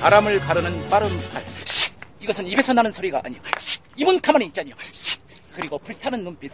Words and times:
바람을 0.00 0.38
가르는 0.40 0.88
빠른 0.90 1.08
팔. 1.32 1.42
이것은 2.20 2.46
입에서 2.46 2.72
나는 2.74 2.92
소리가 2.92 3.22
아니요. 3.24 3.40
입은 3.96 4.20
가만히 4.20 4.46
있자니요. 4.46 4.74
그리고 5.56 5.78
불타는 5.78 6.22
눈빛. 6.22 6.52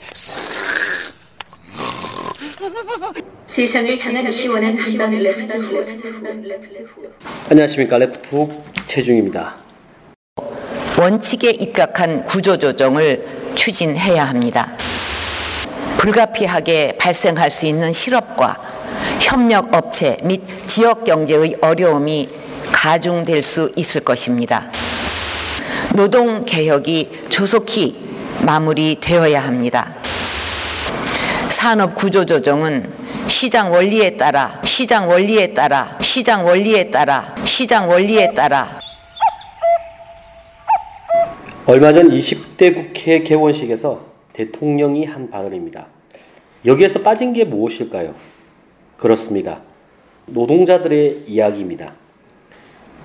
세상을 3.47 3.99
향한 3.99 4.31
시원한 4.31 4.77
한방 4.77 5.13
레프트 5.13 5.53
훅. 5.55 7.13
안녕하십니까 7.51 7.99
레프트 7.99 8.37
훅 8.37 8.65
최중입니다. 8.87 9.57
원칙에 11.01 11.51
입각한 11.51 12.25
구조조정을 12.25 13.27
추진해야 13.57 14.25
합니다. 14.27 14.77
불가피하게 16.01 16.97
발생할 16.99 17.51
수 17.51 17.67
있는 17.67 17.93
실업과 17.93 18.57
협력 19.21 19.75
업체 19.75 20.17
및 20.23 20.41
지역 20.67 21.05
경제의 21.05 21.57
어려움이 21.61 22.31
가중될 22.73 23.43
수 23.43 23.71
있을 23.77 24.01
것입니다. 24.01 24.71
노동 25.95 26.47
개혁이 26.47 27.27
조속히 27.29 27.99
마무리되어야 28.47 29.43
합니다. 29.43 29.95
산업 31.51 31.95
구조 31.95 32.25
조정은 32.25 32.91
시장 33.29 33.71
원리에 33.71 34.17
따라 34.17 34.59
시장 34.65 35.07
원리에 35.07 35.53
따라 35.53 35.99
시장 36.01 36.47
원리에 36.47 36.91
따라 36.91 37.35
시장 37.45 37.91
원리에 37.91 38.33
따라 38.33 38.81
얼마 41.67 41.93
전 41.93 42.09
20대 42.09 42.75
국회 42.75 43.23
개원식에서 43.23 44.10
대통령이 44.33 45.05
한 45.05 45.31
발언입니다. 45.31 45.87
여기에서 46.65 47.01
빠진 47.01 47.33
게 47.33 47.45
무엇일까요? 47.45 48.15
그렇습니다. 48.97 49.63
노동자들의 50.27 51.25
이야기입니다. 51.27 51.95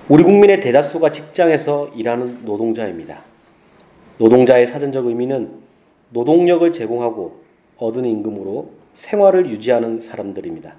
우리 0.08 0.22
국민의 0.22 0.60
대다수가 0.60 1.10
직장에서 1.10 1.88
일하는 1.96 2.44
노동자입니다. 2.44 3.24
노동자의 4.18 4.66
사전적 4.66 5.06
의미는 5.06 5.50
노동력을 6.10 6.70
제공하고 6.70 7.42
얻은 7.78 8.04
임금으로 8.04 8.70
생활을 8.92 9.50
유지하는 9.50 10.00
사람들입니다. 10.00 10.74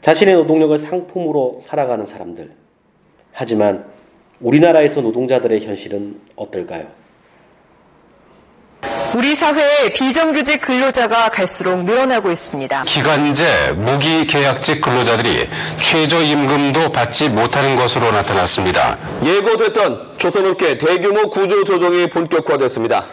자신의 0.00 0.34
노동력을 0.34 0.76
상품으로 0.78 1.56
살아가는 1.60 2.06
사람들. 2.06 2.52
하지만 3.32 3.86
우리나라에서 4.40 5.00
노동자들의 5.00 5.60
현실은 5.60 6.20
어떨까요? 6.36 6.86
우리 9.14 9.34
사회의 9.34 9.92
비정규직 9.94 10.60
근로자가 10.60 11.30
갈수록 11.30 11.84
늘어나고 11.84 12.30
있습니다. 12.30 12.82
기간제, 12.82 13.72
무기계약직 13.76 14.80
근로자들이 14.82 15.48
최저임금도 15.78 16.90
받지 16.92 17.28
못하는 17.30 17.76
것으로 17.76 18.10
나타났습니다. 18.10 18.98
예고됐던 19.24 20.16
조선업계 20.18 20.78
대규모 20.78 21.30
구조 21.30 21.64
조정이 21.64 22.08
본격화됐습니다. 22.08 23.04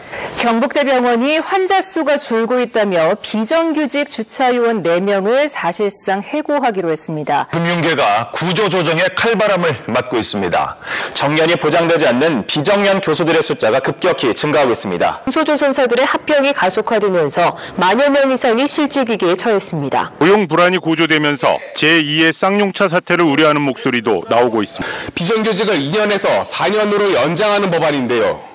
경북대병원이 0.44 1.38
환자 1.38 1.80
수가 1.80 2.18
줄고 2.18 2.60
있다며 2.60 3.14
비정규직 3.22 4.10
주차요원 4.10 4.82
4명을 4.82 5.48
사실상 5.48 6.20
해고하기로 6.20 6.90
했습니다. 6.90 7.48
금융계가 7.50 8.30
구조조정의 8.32 9.04
칼바람을 9.16 9.74
맞고 9.86 10.18
있습니다. 10.18 10.76
정년이 11.14 11.56
보장되지 11.56 12.06
않는 12.08 12.46
비정년 12.46 13.00
교수들의 13.00 13.42
숫자가 13.42 13.80
급격히 13.80 14.34
증가하고 14.34 14.72
있습니다. 14.72 15.22
소조선사들의 15.32 16.04
합병이 16.04 16.52
가속화되면서 16.52 17.56
만여 17.76 18.10
명 18.10 18.30
이상이 18.30 18.68
실직 18.68 19.08
위기에 19.08 19.36
처했습니다. 19.36 20.12
고용 20.18 20.46
불안이 20.46 20.76
고조되면서 20.76 21.58
제2의 21.74 22.32
쌍용차 22.32 22.88
사태를 22.88 23.24
우려하는 23.24 23.62
목소리도 23.62 24.24
나오고 24.28 24.62
있습니다. 24.62 24.94
비정규직을 25.14 25.74
2년에서 25.74 26.44
4년으로 26.44 27.14
연장하는 27.14 27.70
법안인데요. 27.70 28.53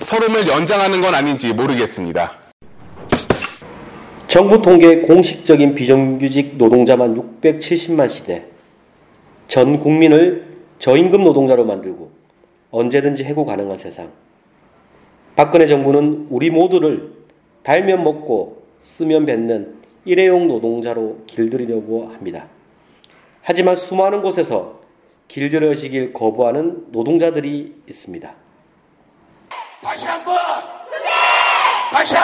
서름을 0.00 0.48
연장하는 0.48 1.00
건 1.00 1.14
아닌지 1.14 1.52
모르겠습니다. 1.52 2.32
정부 4.28 4.62
통계 4.62 5.02
공식적인 5.02 5.74
비정규직 5.74 6.56
노동자만 6.56 7.14
670만 7.40 8.08
시대. 8.08 8.46
전 9.48 9.78
국민을 9.78 10.46
저임금 10.78 11.22
노동자로 11.22 11.64
만들고 11.64 12.10
언제든지 12.70 13.24
해고 13.24 13.44
가능한 13.44 13.76
세상. 13.76 14.10
박근혜 15.36 15.66
정부는 15.66 16.28
우리 16.30 16.50
모두를 16.50 17.12
달면 17.62 18.02
먹고 18.02 18.62
쓰면 18.80 19.26
뱉는 19.26 19.74
일회용 20.04 20.48
노동자로 20.48 21.24
길들이려고 21.26 22.06
합니다. 22.06 22.46
하지만 23.42 23.76
수많은 23.76 24.22
곳에서 24.22 24.80
길들여지길 25.28 26.12
거부하는 26.12 26.86
노동자들이 26.90 27.74
있습니다. 27.88 28.34
다시 31.92 32.16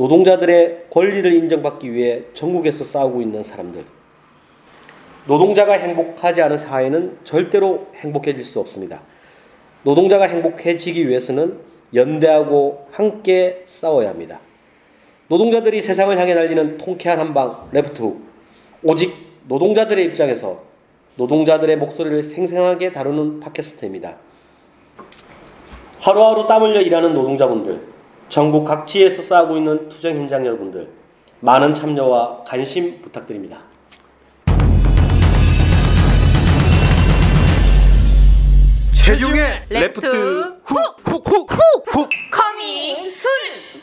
노동자들의 0.00 0.86
권리를 0.88 1.30
인정받기 1.30 1.92
위해 1.92 2.22
전국에서 2.32 2.84
싸우고 2.84 3.20
있는 3.20 3.42
사람들. 3.42 3.84
노동자가 5.26 5.74
행복하지 5.74 6.40
않은 6.40 6.56
사회는 6.56 7.18
절대로 7.24 7.86
행복해질 7.96 8.42
수 8.42 8.60
없습니다. 8.60 9.02
노동자가 9.82 10.24
행복해지기 10.24 11.06
위해서는 11.06 11.58
연대하고 11.94 12.86
함께 12.92 13.62
싸워야 13.66 14.08
합니다. 14.08 14.40
노동자들이 15.28 15.82
세상을 15.82 16.16
향해 16.16 16.34
달리는 16.34 16.78
통쾌한 16.78 17.18
한방 17.18 17.68
레프트훅. 17.70 18.22
오직 18.84 19.14
노동자들의 19.48 20.02
입장에서 20.06 20.62
노동자들의 21.16 21.76
목소리를 21.76 22.22
생생하게 22.22 22.92
다루는 22.92 23.40
팟캐스트입니다. 23.40 24.16
하루하루 25.98 26.46
땀 26.46 26.62
흘려 26.62 26.80
일하는 26.80 27.12
노동자분들, 27.12 27.89
전국 28.30 28.64
각지에서 28.64 29.22
싸우고 29.22 29.56
있는 29.56 29.88
투쟁 29.88 30.16
현장 30.16 30.46
여러분들, 30.46 30.88
많은 31.40 31.74
참여와 31.74 32.44
관심 32.44 33.02
부탁드립니다. 33.02 33.58
최종의 38.94 39.64
레프트 39.68 40.60
훅! 40.62 40.78
훅! 41.04 41.28
훅! 41.28 41.50
훅! 41.88 42.08
Coming 42.30 43.10
soon! 43.10 43.79